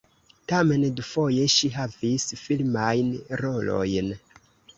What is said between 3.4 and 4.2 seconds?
rolojn.